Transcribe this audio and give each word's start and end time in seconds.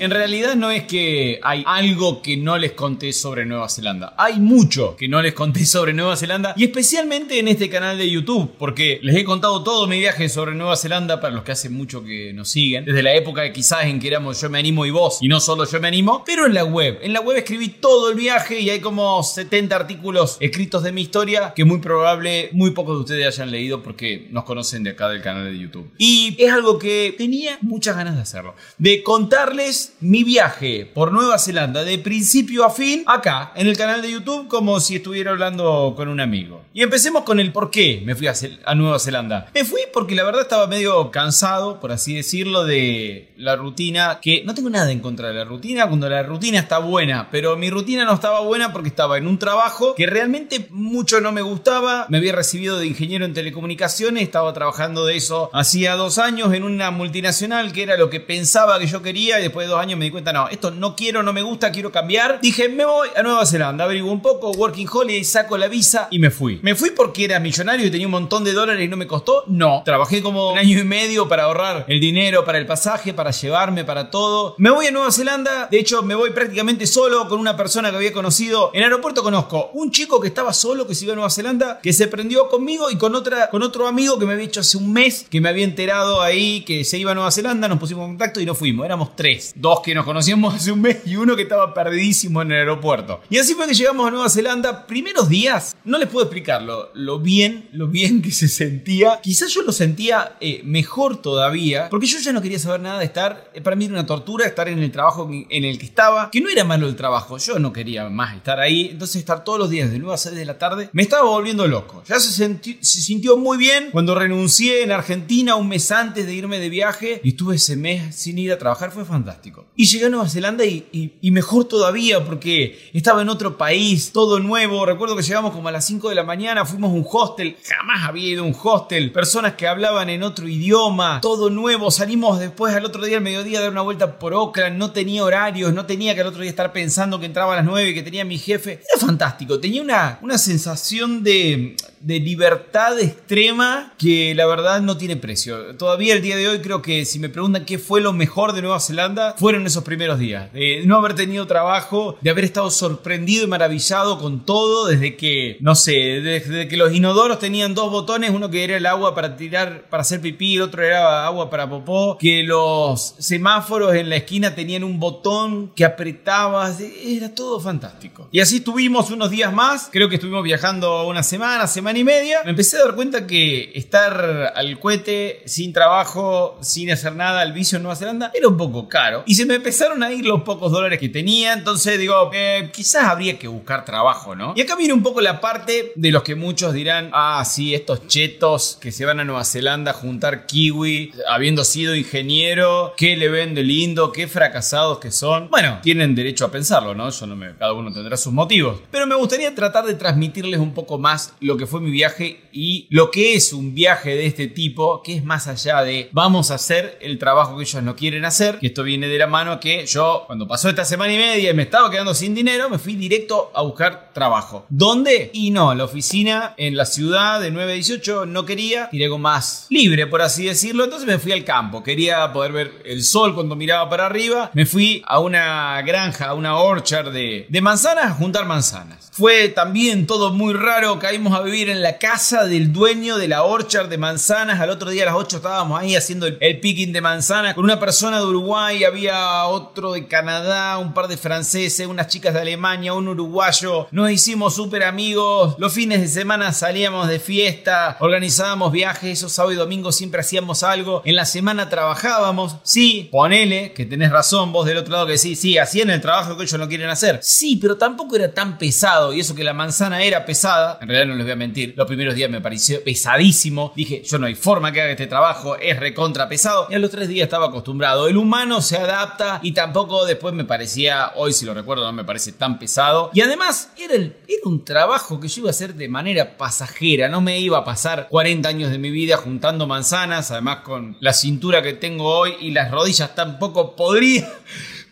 En 0.00 0.10
realidad 0.10 0.56
no 0.56 0.72
es 0.72 0.84
que 0.84 1.38
hay 1.42 1.62
algo 1.66 2.20
que 2.20 2.36
no 2.36 2.58
les 2.58 2.72
conté 2.72 3.12
sobre 3.12 3.46
Nueva 3.46 3.68
Zelanda. 3.68 4.14
Hay 4.18 4.40
mucho 4.40 4.96
que 4.96 5.06
no 5.08 5.22
les 5.22 5.34
conté 5.34 5.64
sobre 5.64 5.92
Nueva 5.92 6.16
Zelanda 6.16 6.52
y 6.56 6.64
especialmente 6.64 7.38
en 7.38 7.46
este 7.46 7.70
canal 7.70 7.96
de 7.96 8.10
YouTube 8.10 8.50
porque 8.58 8.98
les 9.02 9.14
he 9.14 9.24
contado 9.24 9.62
todo 9.62 9.86
mi 9.86 10.00
viaje 10.00 10.28
sobre 10.28 10.56
Nueva 10.56 10.74
Zelanda 10.76 11.20
para 11.20 11.32
los 11.32 11.44
que 11.44 11.52
hace 11.52 11.68
mucho 11.68 12.02
que 12.02 12.32
nos 12.32 12.48
siguen. 12.48 12.84
Desde 12.84 13.04
la 13.04 13.14
época 13.14 13.52
quizás 13.52 13.84
en 13.84 14.00
que 14.00 14.08
éramos 14.08 14.40
yo 14.40 14.50
me 14.50 14.58
animo 14.58 14.84
y 14.84 14.90
vos 14.90 15.18
y 15.20 15.28
no 15.28 15.38
solo 15.38 15.64
yo 15.64 15.80
me 15.80 15.86
animo, 15.86 16.24
pero 16.26 16.46
en 16.46 16.54
la 16.54 16.64
web. 16.64 16.98
En 17.00 17.12
la 17.12 17.20
web 17.20 17.36
escribí 17.36 17.68
todo 17.68 18.10
el 18.10 18.16
viaje 18.16 18.58
y 18.58 18.70
hay 18.70 18.80
como 18.80 19.22
70 19.22 19.76
artículos 19.76 20.38
escritos 20.40 20.82
de 20.82 20.90
mi 20.90 21.02
historia 21.02 21.52
que 21.54 21.64
muy 21.64 21.78
probable 21.78 22.50
muy 22.50 22.72
pocos 22.72 22.96
de 22.96 23.00
ustedes 23.02 23.26
hayan 23.28 23.52
leído 23.52 23.80
porque 23.80 24.26
nos 24.32 24.42
conocen 24.42 24.82
de 24.82 24.90
acá 24.90 25.08
del 25.08 25.22
canal 25.22 25.44
de 25.44 25.56
YouTube. 25.56 25.88
Y 25.98 26.34
es 26.36 26.52
algo 26.52 26.80
que 26.80 27.14
tenía 27.16 27.58
muchas 27.60 27.96
ganas 27.96 28.16
de 28.16 28.22
hacerlo. 28.22 28.56
De 28.78 29.04
contarles 29.04 29.83
mi 30.00 30.24
viaje 30.24 30.90
por 30.92 31.12
Nueva 31.12 31.38
Zelanda 31.38 31.84
de 31.84 31.98
principio 31.98 32.64
a 32.64 32.70
fin 32.70 33.02
acá 33.06 33.52
en 33.54 33.66
el 33.66 33.76
canal 33.76 34.02
de 34.02 34.10
YouTube 34.10 34.48
como 34.48 34.80
si 34.80 34.96
estuviera 34.96 35.30
hablando 35.30 35.94
con 35.96 36.08
un 36.08 36.20
amigo. 36.20 36.62
Y 36.72 36.82
empecemos 36.82 37.24
con 37.24 37.40
el 37.40 37.52
por 37.52 37.70
qué 37.70 38.02
me 38.04 38.14
fui 38.14 38.26
a, 38.26 38.74
Nueva 38.74 38.98
Zelanda. 38.98 39.48
Me 39.54 39.64
fui 39.64 39.80
porque 39.92 40.14
la 40.14 40.24
verdad 40.24 40.42
estaba 40.42 40.66
medio 40.66 41.10
cansado, 41.10 41.80
por 41.80 41.92
así 41.92 42.14
decirlo, 42.14 42.64
de 42.64 43.32
la 43.36 43.56
rutina, 43.56 44.18
que 44.20 44.42
no 44.44 44.54
tengo 44.54 44.70
nada 44.70 44.90
en 44.90 45.00
contra 45.00 45.28
de 45.28 45.34
la 45.34 45.44
rutina 45.44 45.86
cuando 45.86 46.08
la 46.08 46.22
rutina 46.22 46.58
está 46.58 46.78
buena, 46.78 47.28
pero 47.30 47.56
mi 47.56 47.70
rutina 47.70 48.04
no 48.04 48.14
estaba 48.14 48.40
buena 48.40 48.72
porque 48.72 48.88
estaba 48.88 49.18
en 49.18 49.26
un 49.26 49.38
trabajo 49.38 49.94
que 49.94 50.06
realmente 50.06 50.66
mucho 50.70 51.20
no 51.20 51.32
me 51.32 51.42
gustaba. 51.42 52.06
Me 52.08 52.18
había 52.18 52.32
recibido 52.32 52.78
de 52.78 52.86
ingeniero 52.86 53.24
en 53.24 53.34
telecomunicaciones, 53.34 54.22
estaba 54.22 54.52
trabajando 54.52 55.06
de 55.06 55.16
eso 55.16 55.50
hacía 55.52 55.94
dos 55.94 56.18
años 56.18 56.52
en 56.54 56.64
una 56.64 56.90
multinacional 56.90 57.72
que 57.72 57.82
era 57.82 57.96
lo 57.96 58.10
que 58.10 58.20
pensaba 58.20 58.78
que 58.78 58.86
yo 58.86 59.02
quería 59.02 59.38
y 59.38 59.42
después 59.42 59.66
de 59.66 59.73
años 59.78 59.98
me 59.98 60.06
di 60.06 60.10
cuenta, 60.10 60.32
no, 60.32 60.48
esto 60.48 60.70
no 60.70 60.96
quiero, 60.96 61.22
no 61.22 61.32
me 61.32 61.42
gusta, 61.42 61.70
quiero 61.70 61.90
cambiar. 61.90 62.40
Dije, 62.40 62.68
me 62.68 62.84
voy 62.84 63.08
a 63.16 63.22
Nueva 63.22 63.46
Zelanda, 63.46 63.84
averiguo 63.84 64.12
un 64.12 64.22
poco, 64.22 64.50
Working 64.52 64.88
Holiday, 64.92 65.24
saco 65.24 65.56
la 65.56 65.68
visa 65.68 66.08
y 66.10 66.18
me 66.18 66.30
fui. 66.30 66.60
¿Me 66.62 66.74
fui 66.74 66.90
porque 66.90 67.24
era 67.24 67.40
millonario 67.40 67.86
y 67.86 67.90
tenía 67.90 68.06
un 68.06 68.12
montón 68.12 68.44
de 68.44 68.52
dólares 68.52 68.84
y 68.84 68.88
no 68.88 68.96
me 68.96 69.06
costó? 69.06 69.44
No. 69.46 69.82
Trabajé 69.84 70.22
como 70.22 70.52
un 70.52 70.58
año 70.58 70.78
y 70.78 70.84
medio 70.84 71.28
para 71.28 71.44
ahorrar 71.44 71.84
el 71.88 72.00
dinero 72.00 72.44
para 72.44 72.58
el 72.58 72.66
pasaje, 72.66 73.12
para 73.12 73.30
llevarme, 73.30 73.84
para 73.84 74.10
todo. 74.10 74.54
Me 74.58 74.70
voy 74.70 74.86
a 74.86 74.90
Nueva 74.90 75.12
Zelanda, 75.12 75.68
de 75.70 75.78
hecho 75.78 76.02
me 76.02 76.14
voy 76.14 76.30
prácticamente 76.30 76.86
solo 76.86 77.28
con 77.28 77.38
una 77.38 77.56
persona 77.56 77.90
que 77.90 77.96
había 77.96 78.12
conocido. 78.12 78.70
En 78.72 78.80
el 78.80 78.84
aeropuerto 78.84 79.22
conozco 79.22 79.70
un 79.74 79.90
chico 79.90 80.20
que 80.20 80.28
estaba 80.28 80.52
solo, 80.52 80.86
que 80.86 80.94
se 80.94 81.04
iba 81.04 81.12
a 81.12 81.16
Nueva 81.16 81.30
Zelanda, 81.30 81.80
que 81.82 81.92
se 81.92 82.06
prendió 82.08 82.48
conmigo 82.48 82.90
y 82.90 82.96
con, 82.96 83.14
otra, 83.14 83.50
con 83.50 83.62
otro 83.62 83.86
amigo 83.86 84.18
que 84.18 84.26
me 84.26 84.34
había 84.34 84.46
hecho 84.46 84.60
hace 84.60 84.76
un 84.76 84.92
mes, 84.92 85.26
que 85.28 85.40
me 85.40 85.48
había 85.48 85.64
enterado 85.64 86.22
ahí 86.22 86.62
que 86.62 86.84
se 86.84 86.98
iba 86.98 87.12
a 87.12 87.14
Nueva 87.14 87.30
Zelanda, 87.30 87.68
nos 87.68 87.78
pusimos 87.78 88.04
en 88.04 88.12
contacto 88.12 88.40
y 88.40 88.46
no 88.46 88.54
fuimos. 88.54 88.84
Éramos 88.84 89.16
tres 89.16 89.52
dos 89.64 89.80
que 89.80 89.94
nos 89.94 90.04
conocíamos 90.04 90.54
hace 90.54 90.70
un 90.72 90.82
mes 90.82 90.98
y 91.06 91.16
uno 91.16 91.34
que 91.34 91.42
estaba 91.42 91.72
perdidísimo 91.72 92.42
en 92.42 92.52
el 92.52 92.58
aeropuerto. 92.58 93.22
Y 93.30 93.38
así 93.38 93.54
fue 93.54 93.66
que 93.66 93.72
llegamos 93.72 94.06
a 94.06 94.10
Nueva 94.10 94.28
Zelanda. 94.28 94.86
Primeros 94.86 95.30
días, 95.30 95.74
no 95.84 95.96
les 95.96 96.06
puedo 96.06 96.26
explicarlo, 96.26 96.90
lo 96.92 97.18
bien, 97.18 97.70
lo 97.72 97.88
bien 97.88 98.20
que 98.20 98.30
se 98.30 98.46
sentía. 98.46 99.20
Quizás 99.22 99.54
yo 99.54 99.62
lo 99.62 99.72
sentía 99.72 100.36
eh, 100.38 100.60
mejor 100.64 101.22
todavía, 101.22 101.88
porque 101.88 102.06
yo 102.06 102.18
ya 102.18 102.34
no 102.34 102.42
quería 102.42 102.58
saber 102.58 102.82
nada 102.82 102.98
de 102.98 103.06
estar, 103.06 103.50
eh, 103.54 103.62
para 103.62 103.74
mí 103.74 103.86
era 103.86 103.94
una 103.94 104.04
tortura 104.04 104.44
estar 104.44 104.68
en 104.68 104.80
el 104.80 104.92
trabajo 104.92 105.30
en 105.32 105.64
el 105.64 105.78
que 105.78 105.86
estaba, 105.86 106.30
que 106.30 106.42
no 106.42 106.50
era 106.50 106.64
malo 106.64 106.86
el 106.86 106.94
trabajo, 106.94 107.38
yo 107.38 107.58
no 107.58 107.72
quería 107.72 108.10
más 108.10 108.36
estar 108.36 108.60
ahí, 108.60 108.90
entonces 108.92 109.16
estar 109.16 109.44
todos 109.44 109.58
los 109.58 109.70
días 109.70 109.90
de 109.90 109.98
9 109.98 110.12
a 110.12 110.18
6 110.18 110.36
de 110.36 110.44
la 110.44 110.58
tarde, 110.58 110.90
me 110.92 111.02
estaba 111.02 111.24
volviendo 111.24 111.66
loco. 111.66 112.02
Ya 112.06 112.20
se, 112.20 112.30
se 112.30 113.00
sintió 113.00 113.38
muy 113.38 113.56
bien 113.56 113.88
cuando 113.92 114.14
renuncié 114.14 114.82
en 114.82 114.92
Argentina 114.92 115.56
un 115.56 115.68
mes 115.68 115.90
antes 115.90 116.26
de 116.26 116.34
irme 116.34 116.58
de 116.58 116.68
viaje 116.68 117.22
y 117.24 117.30
estuve 117.30 117.56
ese 117.56 117.76
mes 117.76 118.14
sin 118.14 118.36
ir 118.36 118.52
a 118.52 118.58
trabajar, 118.58 118.90
fue 118.90 119.06
fantástico. 119.06 119.53
Y 119.76 119.86
llegué 119.86 120.06
a 120.06 120.08
Nueva 120.08 120.28
Zelanda 120.28 120.64
y, 120.64 121.30
mejor 121.30 121.64
todavía 121.64 122.24
porque 122.24 122.90
estaba 122.92 123.22
en 123.22 123.28
otro 123.28 123.58
país, 123.58 124.12
todo 124.12 124.38
nuevo. 124.38 124.86
Recuerdo 124.86 125.16
que 125.16 125.22
llegamos 125.22 125.52
como 125.52 125.68
a 125.68 125.72
las 125.72 125.84
5 125.86 126.08
de 126.08 126.14
la 126.14 126.22
mañana, 126.22 126.64
fuimos 126.64 126.90
a 126.90 126.94
un 126.94 127.04
hostel, 127.10 127.56
jamás 127.64 128.08
había 128.08 128.28
ido 128.28 128.44
a 128.44 128.46
un 128.46 128.56
hostel, 128.62 129.10
personas 129.10 129.54
que 129.54 129.66
hablaban 129.66 130.10
en 130.10 130.22
otro 130.22 130.46
idioma, 130.46 131.20
todo 131.20 131.50
nuevo. 131.50 131.90
Salimos 131.90 132.38
después 132.38 132.74
al 132.74 132.84
otro 132.84 133.04
día, 133.04 133.16
al 133.16 133.22
mediodía, 133.24 133.58
a 133.58 133.62
dar 133.62 133.72
una 133.72 133.82
vuelta 133.82 134.18
por 134.18 134.32
Oakland, 134.32 134.78
no 134.78 134.92
tenía 134.92 135.24
horarios, 135.24 135.74
no 135.74 135.86
tenía 135.86 136.14
que 136.14 136.20
al 136.20 136.28
otro 136.28 136.42
día 136.42 136.50
estar 136.50 136.72
pensando 136.72 137.18
que 137.18 137.26
entraba 137.26 137.54
a 137.54 137.56
las 137.56 137.64
9 137.64 137.90
y 137.90 137.94
que 137.94 138.02
tenía 138.02 138.24
mi 138.24 138.38
jefe. 138.38 138.80
Era 138.94 139.06
fantástico, 139.06 139.58
tenía 139.58 139.82
una, 139.82 140.18
una 140.22 140.38
sensación 140.38 141.24
de, 141.24 141.76
de 142.04 142.20
libertad 142.20 143.00
extrema 143.00 143.94
que 143.98 144.34
la 144.34 144.46
verdad 144.46 144.82
no 144.82 144.98
tiene 144.98 145.16
precio. 145.16 145.74
Todavía 145.76 146.14
el 146.14 146.20
día 146.20 146.36
de 146.36 146.48
hoy 146.48 146.58
creo 146.60 146.82
que 146.82 147.06
si 147.06 147.18
me 147.18 147.30
preguntan 147.30 147.64
qué 147.64 147.78
fue 147.78 148.02
lo 148.02 148.12
mejor 148.12 148.52
de 148.52 148.60
Nueva 148.60 148.78
Zelanda, 148.78 149.34
fueron 149.38 149.66
esos 149.66 149.84
primeros 149.84 150.18
días. 150.18 150.52
De 150.52 150.82
no 150.84 150.96
haber 150.96 151.14
tenido 151.14 151.46
trabajo, 151.46 152.18
de 152.20 152.28
haber 152.28 152.44
estado 152.44 152.70
sorprendido 152.70 153.44
y 153.44 153.46
maravillado 153.46 154.18
con 154.18 154.44
todo 154.44 154.86
desde 154.86 155.16
que, 155.16 155.56
no 155.60 155.74
sé, 155.74 155.92
desde 155.92 156.68
que 156.68 156.76
los 156.76 156.92
inodoros 156.92 157.38
tenían 157.38 157.74
dos 157.74 157.90
botones, 157.90 158.30
uno 158.30 158.50
que 158.50 158.64
era 158.64 158.76
el 158.76 158.84
agua 158.84 159.14
para 159.14 159.36
tirar, 159.36 159.88
para 159.88 160.02
hacer 160.02 160.20
pipí, 160.20 160.56
el 160.56 160.62
otro 160.62 160.82
era 160.82 161.24
agua 161.24 161.48
para 161.48 161.70
popó, 161.70 162.18
que 162.18 162.42
los 162.42 163.14
semáforos 163.18 163.94
en 163.94 164.10
la 164.10 164.16
esquina 164.16 164.54
tenían 164.54 164.84
un 164.84 165.00
botón 165.00 165.72
que 165.74 165.86
apretabas, 165.86 166.80
era 166.80 167.34
todo 167.34 167.58
fantástico. 167.60 168.28
Y 168.30 168.40
así 168.40 168.56
estuvimos 168.56 169.10
unos 169.10 169.30
días 169.30 169.52
más, 169.54 169.88
creo 169.90 170.10
que 170.10 170.16
estuvimos 170.16 170.44
viajando 170.44 171.06
una 171.06 171.22
semana, 171.22 171.66
semana 171.66 171.93
y 171.96 172.04
media, 172.04 172.40
me 172.44 172.50
empecé 172.50 172.76
a 172.76 172.84
dar 172.84 172.94
cuenta 172.94 173.26
que 173.26 173.72
estar 173.74 174.52
al 174.54 174.78
cohete, 174.78 175.42
sin 175.46 175.72
trabajo, 175.72 176.58
sin 176.60 176.90
hacer 176.90 177.14
nada, 177.14 177.40
al 177.40 177.52
vicio 177.52 177.76
en 177.76 177.82
Nueva 177.82 177.96
Zelanda, 177.96 178.30
era 178.34 178.48
un 178.48 178.56
poco 178.56 178.88
caro. 178.88 179.22
Y 179.26 179.34
se 179.34 179.46
me 179.46 179.54
empezaron 179.54 180.02
a 180.02 180.12
ir 180.12 180.24
los 180.24 180.42
pocos 180.42 180.72
dólares 180.72 180.98
que 180.98 181.08
tenía, 181.08 181.52
entonces 181.52 181.98
digo, 181.98 182.30
eh, 182.32 182.70
quizás 182.72 183.04
habría 183.04 183.38
que 183.38 183.48
buscar 183.48 183.84
trabajo, 183.84 184.34
¿no? 184.34 184.54
Y 184.56 184.62
acá 184.62 184.76
viene 184.76 184.94
un 184.94 185.02
poco 185.02 185.20
la 185.20 185.40
parte 185.40 185.92
de 185.94 186.10
los 186.10 186.22
que 186.22 186.34
muchos 186.34 186.72
dirán, 186.72 187.10
ah, 187.12 187.42
sí, 187.44 187.74
estos 187.74 188.06
chetos 188.06 188.78
que 188.80 188.92
se 188.92 189.04
van 189.04 189.20
a 189.20 189.24
Nueva 189.24 189.44
Zelanda 189.44 189.92
a 189.92 189.94
juntar 189.94 190.46
kiwi, 190.46 191.12
habiendo 191.28 191.64
sido 191.64 191.94
ingeniero, 191.94 192.94
¿qué 192.96 193.16
le 193.16 193.28
ven 193.28 193.54
de 193.54 193.62
lindo? 193.62 194.12
¿Qué 194.12 194.28
fracasados 194.28 194.98
que 194.98 195.10
son? 195.10 195.48
Bueno, 195.50 195.78
tienen 195.82 196.14
derecho 196.14 196.44
a 196.44 196.50
pensarlo, 196.50 196.94
¿no? 196.94 197.10
Yo 197.10 197.26
no 197.26 197.36
me, 197.36 197.54
cada 197.56 197.72
uno 197.72 197.92
tendrá 197.92 198.16
sus 198.16 198.32
motivos. 198.32 198.80
Pero 198.90 199.06
me 199.06 199.14
gustaría 199.14 199.54
tratar 199.54 199.84
de 199.84 199.94
transmitirles 199.94 200.60
un 200.60 200.74
poco 200.74 200.98
más 200.98 201.34
lo 201.40 201.56
que 201.56 201.66
fue 201.66 201.80
mi 201.84 201.90
viaje 201.90 202.40
y 202.52 202.86
lo 202.90 203.10
que 203.10 203.34
es 203.34 203.52
un 203.52 203.74
viaje 203.74 204.16
de 204.16 204.26
este 204.26 204.46
tipo, 204.46 205.02
que 205.02 205.16
es 205.16 205.24
más 205.24 205.48
allá 205.48 205.82
de 205.82 206.08
vamos 206.12 206.50
a 206.50 206.54
hacer 206.54 206.98
el 207.00 207.18
trabajo 207.18 207.56
que 207.56 207.64
ellos 207.64 207.82
no 207.82 207.96
quieren 207.96 208.24
hacer, 208.24 208.58
que 208.58 208.68
esto 208.68 208.82
viene 208.82 209.08
de 209.08 209.18
la 209.18 209.26
mano 209.26 209.60
que 209.60 209.86
yo, 209.86 210.24
cuando 210.26 210.46
pasó 210.46 210.68
esta 210.68 210.84
semana 210.84 211.12
y 211.12 211.18
media 211.18 211.50
y 211.50 211.54
me 211.54 211.64
estaba 211.64 211.90
quedando 211.90 212.14
sin 212.14 212.34
dinero, 212.34 212.70
me 212.70 212.78
fui 212.78 212.94
directo 212.94 213.50
a 213.54 213.62
buscar 213.62 214.12
trabajo. 214.12 214.66
¿Dónde? 214.68 215.30
Y 215.32 215.50
no, 215.50 215.74
la 215.74 215.84
oficina 215.84 216.54
en 216.56 216.76
la 216.76 216.86
ciudad 216.86 217.40
de 217.40 217.50
918 217.50 218.26
no 218.26 218.44
quería, 218.44 218.88
tiré 218.90 219.04
algo 219.04 219.18
más 219.18 219.66
libre, 219.70 220.06
por 220.06 220.22
así 220.22 220.46
decirlo, 220.46 220.84
entonces 220.84 221.06
me 221.06 221.18
fui 221.18 221.32
al 221.32 221.44
campo, 221.44 221.82
quería 221.82 222.32
poder 222.32 222.52
ver 222.52 222.72
el 222.84 223.02
sol 223.02 223.34
cuando 223.34 223.56
miraba 223.56 223.90
para 223.90 224.06
arriba, 224.06 224.50
me 224.54 224.66
fui 224.66 225.02
a 225.06 225.18
una 225.18 225.82
granja, 225.82 226.26
a 226.26 226.34
una 226.34 226.56
orchard 226.56 227.12
de, 227.12 227.46
de 227.48 227.60
manzanas 227.60 228.16
juntar 228.16 228.46
manzanas. 228.46 229.10
Fue 229.12 229.48
también 229.48 230.06
todo 230.06 230.32
muy 230.32 230.54
raro, 230.54 230.98
caímos 230.98 231.34
a 231.34 231.42
vivir 231.42 231.63
en 231.68 231.82
la 231.82 231.98
casa 231.98 232.44
del 232.44 232.72
dueño 232.72 233.16
de 233.16 233.28
la 233.28 233.44
orchard 233.44 233.88
de 233.88 233.98
manzanas, 233.98 234.60
al 234.60 234.70
otro 234.70 234.90
día 234.90 235.02
a 235.02 235.06
las 235.06 235.14
8 235.14 235.36
estábamos 235.36 235.80
ahí 235.80 235.96
haciendo 235.96 236.26
el, 236.26 236.60
picking 236.60 236.92
de 236.92 237.00
manzanas 237.00 237.54
con 237.54 237.64
una 237.64 237.80
persona 237.80 238.18
de 238.18 238.26
Uruguay, 238.26 238.84
había 238.84 239.46
otro 239.46 239.92
de 239.92 240.06
Canadá, 240.06 240.78
un 240.78 240.94
par 240.94 241.08
de 241.08 241.16
franceses, 241.16 241.86
unas 241.86 242.08
chicas 242.08 242.34
de 242.34 242.40
Alemania, 242.40 242.94
un 242.94 243.08
uruguayo, 243.08 243.88
nos 243.90 244.10
hicimos 244.10 244.54
súper 244.54 244.84
amigos, 244.84 245.56
los 245.58 245.72
fines 245.72 246.00
de 246.00 246.08
semana 246.08 246.52
salíamos 246.52 247.08
de 247.08 247.18
fiesta, 247.18 247.96
organizábamos 248.00 248.72
viajes, 248.72 249.18
esos 249.18 249.32
sábados 249.32 249.54
y 249.54 249.58
domingos 249.58 249.96
siempre 249.96 250.20
hacíamos 250.20 250.62
algo, 250.62 251.02
en 251.04 251.16
la 251.16 251.24
semana 251.24 251.68
trabajábamos, 251.68 252.56
sí, 252.62 253.08
ponele, 253.10 253.72
que 253.72 253.84
tenés 253.84 254.10
razón 254.10 254.52
vos 254.52 254.66
del 254.66 254.78
otro 254.78 254.92
lado 254.92 255.06
que 255.06 255.18
sí, 255.18 255.36
sí, 255.36 255.58
hacían 255.58 255.90
el 255.90 256.00
trabajo 256.00 256.36
que 256.36 256.44
ellos 256.44 256.58
no 256.58 256.68
quieren 256.68 256.88
hacer, 256.88 257.20
sí, 257.22 257.56
pero 257.56 257.76
tampoco 257.76 258.16
era 258.16 258.32
tan 258.32 258.58
pesado. 258.58 259.12
Y 259.12 259.20
eso 259.20 259.34
que 259.34 259.44
la 259.44 259.54
manzana 259.54 260.02
era 260.02 260.24
pesada, 260.24 260.78
en 260.80 260.88
realidad 260.88 261.08
no 261.08 261.16
les 261.16 261.24
voy 261.24 261.32
a 261.32 261.36
mentir, 261.36 261.53
los 261.76 261.86
primeros 261.86 262.14
días 262.14 262.30
me 262.30 262.40
pareció 262.40 262.82
pesadísimo, 262.82 263.72
dije, 263.76 264.02
yo 264.04 264.18
no 264.18 264.26
hay 264.26 264.34
forma 264.34 264.72
que 264.72 264.80
haga 264.80 264.90
este 264.90 265.06
trabajo, 265.06 265.56
es 265.56 265.78
recontra 265.78 266.28
pesado 266.28 266.66
y 266.70 266.74
a 266.74 266.78
los 266.78 266.90
tres 266.90 267.08
días 267.08 267.24
estaba 267.24 267.46
acostumbrado. 267.46 268.08
El 268.08 268.16
humano 268.16 268.60
se 268.60 268.76
adapta 268.76 269.40
y 269.42 269.52
tampoco 269.52 270.04
después 270.04 270.34
me 270.34 270.44
parecía, 270.44 271.12
hoy 271.16 271.32
si 271.32 271.44
lo 271.44 271.54
recuerdo 271.54 271.84
no 271.84 271.92
me 271.92 272.04
parece 272.04 272.32
tan 272.32 272.58
pesado. 272.58 273.10
Y 273.14 273.20
además 273.20 273.70
era, 273.76 273.94
era 273.94 274.14
un 274.44 274.64
trabajo 274.64 275.20
que 275.20 275.28
yo 275.28 275.42
iba 275.42 275.50
a 275.50 275.50
hacer 275.50 275.74
de 275.74 275.88
manera 275.88 276.36
pasajera, 276.36 277.08
no 277.08 277.20
me 277.20 277.38
iba 277.38 277.58
a 277.58 277.64
pasar 277.64 278.08
40 278.08 278.48
años 278.48 278.70
de 278.70 278.78
mi 278.78 278.90
vida 278.90 279.16
juntando 279.16 279.66
manzanas, 279.66 280.30
además 280.30 280.58
con 280.58 280.96
la 281.00 281.12
cintura 281.12 281.62
que 281.62 281.72
tengo 281.72 282.04
hoy 282.04 282.34
y 282.40 282.50
las 282.50 282.70
rodillas 282.70 283.14
tampoco 283.14 283.76
podría 283.76 284.28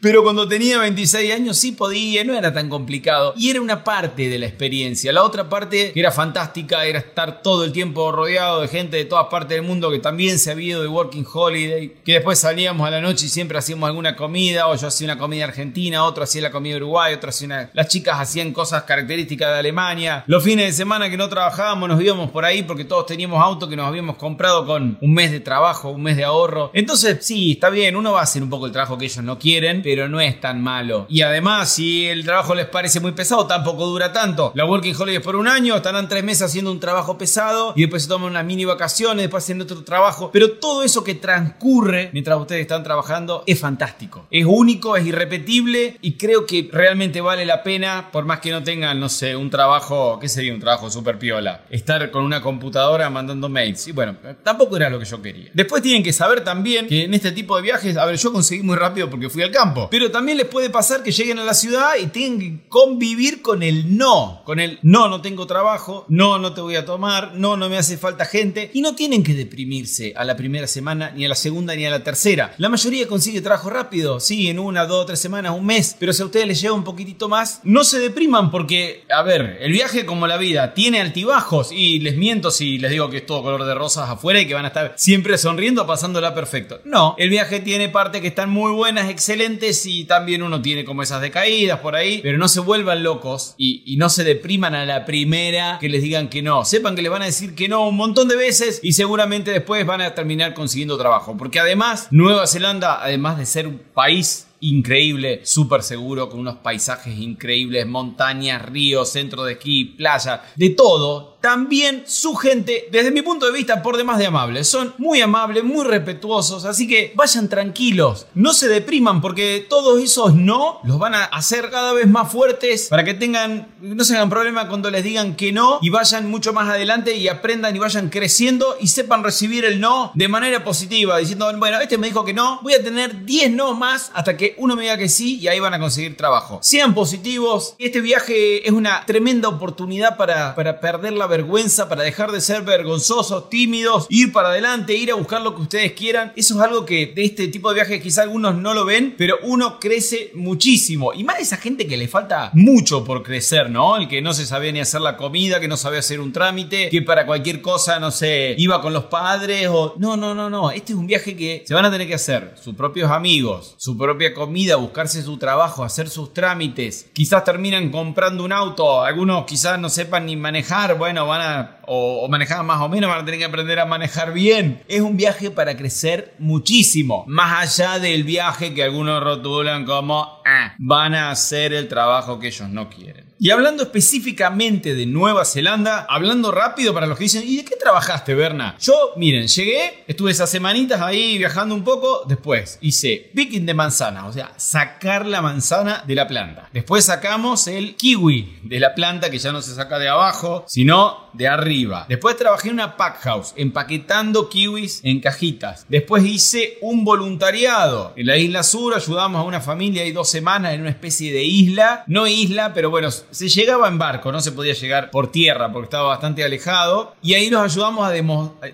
pero 0.02 0.25
cuando 0.25 0.49
tenía 0.49 0.78
26 0.78 1.32
años 1.32 1.56
sí 1.56 1.70
podía, 1.70 2.25
no 2.25 2.37
era 2.37 2.52
tan 2.52 2.69
complicado. 2.69 3.34
Y 3.37 3.50
era 3.50 3.60
una 3.60 3.84
parte 3.84 4.28
de 4.28 4.37
la 4.37 4.46
experiencia. 4.46 5.12
La 5.12 5.22
otra 5.22 5.49
parte 5.49 5.93
que 5.93 6.00
era 6.00 6.10
fantástica 6.10 6.84
era 6.87 6.99
estar 6.99 7.40
todo 7.40 7.64
el 7.64 7.70
tiempo 7.70 8.10
rodeado 8.10 8.62
de 8.62 8.66
gente 8.66 8.96
de 8.96 9.04
todas 9.04 9.28
partes 9.31 9.56
del 9.56 9.62
mundo 9.62 9.93
que 9.93 10.00
también 10.00 10.40
se 10.40 10.50
había 10.50 10.70
ido 10.70 10.82
de 10.82 10.88
Working 10.88 11.25
Holiday. 11.32 11.94
Que 12.04 12.14
después 12.14 12.40
salíamos 12.40 12.84
a 12.84 12.90
la 12.90 13.00
noche 13.00 13.26
y 13.26 13.28
siempre 13.28 13.56
hacíamos 13.58 13.87
alguna 13.87 14.16
comida. 14.16 14.66
O 14.66 14.75
yo 14.75 14.88
hacía 14.88 15.04
una 15.04 15.19
comida 15.19 15.44
argentina, 15.44 16.05
otro 16.05 16.25
hacía 16.25 16.43
la 16.43 16.50
comida 16.50 16.78
uruguay, 16.78 17.14
otro 17.14 17.31
hacía 17.31 17.46
una... 17.46 17.70
Las 17.72 17.87
chicas 17.87 18.19
hacían 18.19 18.52
cosas 18.52 18.82
características 18.82 19.52
de 19.52 19.58
Alemania. 19.60 20.25
Los 20.26 20.43
fines 20.43 20.66
de 20.66 20.72
semana 20.72 21.10
que 21.10 21.16
no 21.16 21.28
trabajábamos 21.28 21.88
nos 21.88 22.02
íbamos 22.02 22.32
por 22.32 22.44
ahí 22.44 22.64
porque 22.64 22.84
todos 22.84 23.06
teníamos 23.06 23.40
auto 23.40 23.69
que 23.69 23.76
nos 23.76 23.87
habíamos 23.87 24.16
comprado 24.16 24.66
con 24.66 24.98
un 25.00 25.14
mes 25.14 25.31
de 25.31 25.38
trabajo, 25.38 25.90
un 25.90 26.02
mes 26.02 26.16
de 26.16 26.25
ahorro. 26.25 26.72
Entonces 26.75 27.19
sí, 27.20 27.52
está 27.52 27.70
bien, 27.70 27.94
uno 27.94 28.14
va 28.14 28.19
a 28.19 28.25
hacer 28.25 28.43
un 28.43 28.50
poco 28.50 28.66
el 28.66 28.72
trabajo 28.72 28.98
que 28.98 29.05
ellos 29.05 29.22
no 29.22 29.38
quieren 29.38 29.81
no 30.08 30.20
es 30.20 30.40
tan 30.40 30.62
malo. 30.62 31.06
Y 31.08 31.22
además, 31.22 31.72
si 31.72 32.06
el 32.06 32.24
trabajo 32.24 32.54
les 32.54 32.66
parece 32.66 33.00
muy 33.00 33.12
pesado, 33.12 33.46
tampoco 33.46 33.86
dura 33.86 34.12
tanto. 34.12 34.52
La 34.54 34.64
Working 34.64 34.94
Holiday 34.94 35.16
es 35.16 35.22
por 35.22 35.36
un 35.36 35.48
año, 35.48 35.76
estarán 35.76 36.08
tres 36.08 36.24
meses 36.24 36.42
haciendo 36.42 36.70
un 36.70 36.80
trabajo 36.80 37.18
pesado 37.18 37.72
y 37.76 37.82
después 37.82 38.02
se 38.04 38.08
toman 38.08 38.30
unas 38.30 38.44
mini 38.44 38.64
vacaciones, 38.64 39.24
después 39.24 39.44
hacen 39.44 39.60
otro 39.60 39.82
trabajo. 39.84 40.30
Pero 40.32 40.52
todo 40.52 40.82
eso 40.82 41.04
que 41.04 41.14
transcurre 41.14 42.10
mientras 42.12 42.38
ustedes 42.38 42.62
están 42.62 42.82
trabajando 42.82 43.44
es 43.46 43.58
fantástico. 43.58 44.26
Es 44.30 44.44
único, 44.46 44.96
es 44.96 45.06
irrepetible 45.06 45.98
y 46.00 46.14
creo 46.14 46.46
que 46.46 46.68
realmente 46.72 47.20
vale 47.20 47.44
la 47.46 47.62
pena, 47.62 48.08
por 48.12 48.24
más 48.24 48.40
que 48.40 48.50
no 48.50 48.62
tengan, 48.62 48.98
no 48.98 49.08
sé, 49.08 49.36
un 49.36 49.50
trabajo, 49.50 50.18
¿qué 50.18 50.28
sería 50.28 50.52
un 50.52 50.60
trabajo 50.60 50.90
súper 50.90 51.18
piola? 51.18 51.62
Estar 51.70 52.10
con 52.10 52.24
una 52.24 52.40
computadora 52.40 53.10
mandando 53.10 53.48
mails. 53.48 53.88
Y 53.88 53.92
bueno, 53.92 54.16
tampoco 54.42 54.76
era 54.76 54.90
lo 54.90 54.98
que 54.98 55.04
yo 55.04 55.20
quería. 55.20 55.50
Después 55.54 55.82
tienen 55.82 56.02
que 56.02 56.12
saber 56.12 56.42
también 56.44 56.86
que 56.86 57.04
en 57.04 57.14
este 57.14 57.32
tipo 57.32 57.56
de 57.56 57.62
viajes, 57.62 57.96
a 57.96 58.04
ver, 58.04 58.16
yo 58.16 58.32
conseguí 58.32 58.62
muy 58.62 58.76
rápido 58.76 59.10
porque 59.10 59.28
fui 59.28 59.42
al 59.42 59.50
campo. 59.50 59.81
Pero 59.90 60.11
también 60.11 60.38
les 60.38 60.46
puede 60.46 60.70
pasar 60.70 61.02
que 61.02 61.12
lleguen 61.12 61.38
a 61.38 61.44
la 61.44 61.55
ciudad 61.55 61.96
y 62.00 62.06
tengan 62.06 62.38
que 62.38 62.69
convivir 62.69 63.43
con 63.43 63.62
el 63.62 63.96
no. 63.96 64.43
Con 64.44 64.61
el 64.61 64.79
no, 64.82 65.08
no 65.08 65.20
tengo 65.20 65.46
trabajo, 65.46 66.05
no, 66.08 66.38
no 66.38 66.52
te 66.55 66.61
voy 66.61 66.76
a 66.76 66.84
tomar, 66.84 67.34
no, 67.34 67.56
no 67.56 67.69
me 67.69 67.79
hace 67.79 67.99
falta 67.99 68.25
gente. 68.25 68.70
Y 68.75 68.81
no 68.81 68.94
tienen 68.94 69.23
que 69.23 69.34
deprimirse 69.34 70.12
a 70.17 70.25
la 70.25 70.37
primera 70.37 70.67
semana, 70.67 71.11
ni 71.11 71.25
a 71.25 71.29
la 71.29 71.34
segunda, 71.34 71.75
ni 71.75 71.87
a 71.87 71.90
la 71.90 72.05
tercera. 72.05 72.55
La 72.58 72.69
mayoría 72.69 73.06
consigue 73.06 73.40
trabajo 73.40 73.70
rápido, 73.70 74.20
sí, 74.20 74.49
en 74.49 74.58
una, 74.58 74.87
dos, 74.87 75.06
tres 75.06 75.20
semanas, 75.20 75.55
un 75.56 75.67
mes. 75.67 75.96
Pero 75.99 76.12
si 76.12 76.23
a 76.23 76.26
ustedes 76.26 76.46
les 76.46 76.61
lleva 76.61 76.75
un 76.75 76.84
poquitito 76.84 77.29
más, 77.29 77.61
no 77.64 77.84
se 77.84 77.99
depriman 77.99 78.50
porque, 78.50 79.05
a 79.11 79.23
ver, 79.23 79.58
el 79.61 79.73
viaje 79.73 80.06
como 80.06 80.26
la 80.26 80.37
vida 80.37 80.75
tiene 80.75 81.00
altibajos. 81.00 81.70
Y 81.73 82.00
les 82.00 82.17
miento 82.17 82.50
si 82.50 82.79
les 82.79 82.90
digo 82.90 83.11
que 83.11 83.19
es 83.19 83.26
todo 83.26 83.43
color 83.43 83.64
de 83.64 83.75
rosas 83.75 84.08
afuera 84.08 84.40
y 84.40 84.46
que 84.46 84.55
van 84.55 84.64
a 84.64 84.69
estar 84.69 84.94
siempre 84.96 85.38
sonriendo, 85.38 85.87
pasándola 85.87 86.34
perfecto. 86.34 86.81
No, 86.84 87.14
el 87.19 87.31
viaje 87.31 87.61
tiene 87.61 87.88
partes 87.88 88.20
que 88.20 88.29
están 88.29 88.50
muy 88.50 88.73
buenas, 88.73 89.08
excelentes 89.08 89.71
y 89.86 90.04
también 90.04 90.42
uno 90.42 90.60
tiene 90.60 90.84
como 90.84 91.02
esas 91.02 91.20
decaídas 91.20 91.80
por 91.80 91.96
ahí, 91.96 92.20
pero 92.22 92.38
no 92.38 92.48
se 92.48 92.60
vuelvan 92.60 93.02
locos 93.02 93.54
y, 93.56 93.82
y 93.86 93.96
no 93.96 94.08
se 94.08 94.24
depriman 94.24 94.74
a 94.74 94.84
la 94.84 95.04
primera 95.04 95.78
que 95.80 95.88
les 95.88 96.02
digan 96.02 96.28
que 96.28 96.42
no. 96.42 96.64
Sepan 96.64 96.94
que 96.94 97.02
les 97.02 97.10
van 97.10 97.22
a 97.22 97.26
decir 97.26 97.54
que 97.54 97.69
no 97.69 97.88
un 97.88 97.96
montón 97.96 98.28
de 98.28 98.36
veces 98.36 98.80
y 98.82 98.92
seguramente 98.92 99.50
después 99.50 99.84
van 99.86 100.00
a 100.00 100.14
terminar 100.14 100.54
consiguiendo 100.54 100.98
trabajo. 100.98 101.36
Porque 101.36 101.60
además, 101.60 102.08
Nueva 102.10 102.46
Zelanda, 102.46 103.02
además 103.02 103.38
de 103.38 103.46
ser 103.46 103.66
un 103.66 103.80
país 103.94 104.46
increíble, 104.62 105.40
súper 105.44 105.82
seguro, 105.82 106.28
con 106.28 106.40
unos 106.40 106.56
paisajes 106.56 107.19
increíbles, 107.19 107.86
montañas, 107.86 108.62
ríos, 108.62 109.10
centro 109.10 109.44
de 109.44 109.54
esquí, 109.54 109.84
playa, 109.84 110.42
de 110.56 110.70
todo. 110.70 111.31
También 111.42 112.04
su 112.06 112.36
gente, 112.36 112.88
desde 112.92 113.10
mi 113.10 113.20
punto 113.20 113.46
de 113.46 113.52
vista, 113.52 113.82
por 113.82 113.96
demás 113.96 114.18
de 114.18 114.26
amables. 114.26 114.68
Son 114.68 114.94
muy 114.96 115.20
amables, 115.20 115.64
muy 115.64 115.84
respetuosos, 115.84 116.64
así 116.64 116.86
que 116.86 117.12
vayan 117.16 117.48
tranquilos, 117.48 118.26
no 118.34 118.52
se 118.52 118.68
depriman 118.68 119.20
porque 119.20 119.66
todos 119.68 120.00
esos 120.00 120.34
no 120.34 120.78
los 120.84 121.00
van 121.00 121.16
a 121.16 121.24
hacer 121.24 121.68
cada 121.70 121.92
vez 121.94 122.06
más 122.06 122.30
fuertes 122.30 122.86
para 122.88 123.02
que 123.02 123.14
tengan, 123.14 123.74
no 123.80 124.04
se 124.04 124.14
hagan 124.14 124.30
problema 124.30 124.68
cuando 124.68 124.88
les 124.88 125.02
digan 125.02 125.34
que 125.34 125.50
no 125.50 125.80
y 125.82 125.90
vayan 125.90 126.30
mucho 126.30 126.52
más 126.52 126.68
adelante 126.68 127.16
y 127.16 127.26
aprendan 127.26 127.74
y 127.74 127.80
vayan 127.80 128.08
creciendo 128.08 128.76
y 128.80 128.86
sepan 128.86 129.24
recibir 129.24 129.64
el 129.64 129.80
no 129.80 130.12
de 130.14 130.28
manera 130.28 130.62
positiva, 130.62 131.18
diciendo, 131.18 131.52
bueno, 131.58 131.80
este 131.80 131.98
me 131.98 132.06
dijo 132.06 132.24
que 132.24 132.34
no, 132.34 132.60
voy 132.62 132.74
a 132.74 132.82
tener 132.84 133.24
10 133.24 133.50
no 133.50 133.74
más 133.74 134.12
hasta 134.14 134.36
que 134.36 134.54
uno 134.58 134.76
me 134.76 134.82
diga 134.82 134.96
que 134.96 135.08
sí 135.08 135.40
y 135.40 135.48
ahí 135.48 135.58
van 135.58 135.74
a 135.74 135.80
conseguir 135.80 136.16
trabajo. 136.16 136.60
Sean 136.62 136.94
positivos. 136.94 137.74
Este 137.78 138.00
viaje 138.00 138.66
es 138.66 138.72
una 138.72 139.04
tremenda 139.06 139.48
oportunidad 139.48 140.16
para, 140.16 140.54
para 140.54 140.78
perder 140.78 141.14
la 141.14 141.26
vergüenza, 141.32 141.88
para 141.88 142.02
dejar 142.02 142.31
de 142.31 142.43
ser 142.43 142.61
vergonzosos, 142.62 143.49
tímidos, 143.49 144.06
ir 144.11 144.32
para 144.32 144.50
adelante, 144.50 144.94
ir 144.94 145.11
a 145.11 145.14
buscar 145.14 145.40
lo 145.40 145.55
que 145.55 145.62
ustedes 145.62 145.93
quieran. 145.93 146.34
Eso 146.37 146.55
es 146.55 146.61
algo 146.61 146.84
que 146.84 147.06
de 147.06 147.25
este 147.25 147.49
tipo 147.49 147.70
de 147.70 147.76
viajes 147.76 148.02
quizá 148.02 148.23
algunos 148.23 148.55
no 148.55 148.75
lo 148.75 148.84
ven, 148.84 149.14
pero 149.17 149.37
uno 149.44 149.81
crece 149.81 150.31
muchísimo. 150.34 151.14
Y 151.14 151.25
más 151.25 151.40
esa 151.40 151.56
gente 151.56 151.87
que 151.87 151.96
le 151.96 152.06
falta 152.06 152.50
mucho 152.52 153.02
por 153.02 153.23
crecer, 153.23 153.70
¿no? 153.70 153.96
El 153.96 154.08
que 154.08 154.20
no 154.20 154.34
se 154.34 154.44
sabía 154.44 154.73
ni 154.73 154.81
hacer 154.81 155.00
la 155.00 155.17
comida, 155.17 155.58
que 155.58 155.69
no 155.69 155.79
sabía 155.79 156.00
hacer 156.00 156.20
un 156.20 156.34
trámite, 156.34 156.90
que 156.90 157.00
para 157.00 157.25
cualquier 157.25 157.62
cosa, 157.62 157.99
no 157.99 158.11
sé, 158.11 158.55
iba 158.58 158.82
con 158.82 158.93
los 158.93 159.05
padres 159.05 159.69
o... 159.70 159.94
No, 159.99 160.19
no, 160.19 160.34
no, 160.34 160.50
no. 160.50 160.70
Este 160.70 160.93
es 160.93 160.99
un 160.99 161.06
viaje 161.06 161.34
que 161.34 161.64
se 161.67 161.73
van 161.73 161.87
a 161.87 161.90
tener 161.90 162.06
que 162.06 162.14
hacer 162.14 162.55
sus 162.61 162.75
propios 162.75 163.11
amigos, 163.11 163.75
su 163.79 163.96
propia 163.96 164.34
comida, 164.34 164.76
buscarse 164.76 165.23
su 165.23 165.38
trabajo, 165.38 165.82
hacer 165.82 166.11
sus 166.11 166.34
trámites. 166.34 167.08
Quizás 167.14 167.43
terminan 167.43 167.90
comprando 167.90 168.44
un 168.44 168.52
auto, 168.52 169.02
algunos 169.02 169.46
quizás 169.46 169.79
no 169.79 169.88
sepan 169.88 170.26
ni 170.26 170.37
manejar, 170.37 170.99
bueno, 170.99 171.21
van 171.26 171.40
a 171.40 171.76
o, 171.86 172.28
manejar 172.28 172.64
más 172.64 172.80
o 172.80 172.88
menos, 172.88 173.10
van 173.10 173.20
a 173.20 173.24
tener 173.24 173.40
que 173.40 173.46
aprender 173.46 173.78
a 173.78 173.86
manejar 173.86 174.32
bien. 174.32 174.82
Es 174.88 175.00
un 175.00 175.16
viaje 175.16 175.50
para 175.50 175.76
crecer 175.76 176.34
muchísimo, 176.38 177.24
más 177.26 177.78
allá 177.78 177.98
del 177.98 178.24
viaje 178.24 178.74
que 178.74 178.84
algunos 178.84 179.22
rotulan 179.22 179.84
como 179.84 180.42
ah, 180.44 180.74
van 180.78 181.14
a 181.14 181.30
hacer 181.30 181.72
el 181.72 181.88
trabajo 181.88 182.38
que 182.38 182.48
ellos 182.48 182.69
no 182.69 182.88
quieren. 182.88 183.31
Y 183.42 183.50
hablando 183.50 183.82
específicamente 183.82 184.94
de 184.94 185.04
Nueva 185.04 185.44
Zelanda, 185.44 186.06
hablando 186.08 186.52
rápido 186.52 186.94
para 186.94 187.08
los 187.08 187.18
que 187.18 187.24
dicen, 187.24 187.42
¿y 187.44 187.56
de 187.56 187.64
qué 187.64 187.74
trabajaste, 187.74 188.36
Berna? 188.36 188.76
Yo, 188.80 188.94
miren, 189.16 189.48
llegué, 189.48 190.04
estuve 190.06 190.30
esas 190.30 190.48
semanitas 190.48 191.00
ahí 191.00 191.38
viajando 191.38 191.74
un 191.74 191.82
poco, 191.82 192.22
después 192.28 192.78
hice 192.82 193.32
picking 193.34 193.66
de 193.66 193.74
manzana, 193.74 194.28
o 194.28 194.32
sea, 194.32 194.52
sacar 194.58 195.26
la 195.26 195.42
manzana 195.42 196.04
de 196.06 196.14
la 196.14 196.28
planta. 196.28 196.68
Después 196.72 197.06
sacamos 197.06 197.66
el 197.66 197.96
kiwi 197.96 198.60
de 198.62 198.78
la 198.78 198.94
planta, 198.94 199.28
que 199.28 199.40
ya 199.40 199.50
no 199.50 199.60
se 199.60 199.74
saca 199.74 199.98
de 199.98 200.08
abajo, 200.08 200.64
sino 200.69 201.28
de 201.32 201.48
arriba. 201.48 202.06
Después 202.08 202.36
trabajé 202.36 202.69
en 202.69 202.74
una 202.74 202.96
pack 202.96 203.22
house, 203.22 203.55
empaquetando 203.56 204.48
kiwis 204.48 205.00
en 205.02 205.20
cajitas. 205.20 205.84
Después 205.88 206.24
hice 206.24 206.78
un 206.81 207.05
voluntariado. 207.05 208.12
En 208.14 208.26
la 208.26 208.36
isla 208.36 208.62
sur 208.62 208.94
ayudamos 208.94 209.40
a 209.40 209.44
una 209.44 209.60
familia 209.60 210.02
ahí 210.02 210.12
dos 210.12 210.31
semanas 210.31 210.74
en 210.74 210.82
una 210.82 210.90
especie 210.90 211.32
de 211.32 211.43
isla. 211.43 212.05
No 212.06 212.28
isla, 212.28 212.72
pero 212.72 212.90
bueno, 212.90 213.08
se 213.32 213.48
llegaba 213.48 213.89
en 213.89 213.98
barco, 213.98 214.31
no 214.31 214.41
se 214.41 214.53
podía 214.53 214.74
llegar 214.74 215.10
por 215.10 215.32
tierra 215.32 215.72
porque 215.72 215.86
estaba 215.86 216.08
bastante 216.08 216.44
alejado. 216.44 217.15
Y 217.22 217.34
ahí 217.34 217.51
nos 217.51 217.62
ayudamos 217.65 218.06
a 218.06 218.12